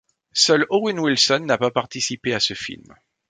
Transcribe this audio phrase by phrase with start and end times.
[0.33, 2.95] Seul Owen Wilson n'a pas participé à ce film.